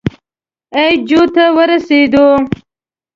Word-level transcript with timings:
اي 0.75 0.87
جو 1.07 1.21
ته 1.35 1.43
ورسېدو. 1.55 2.25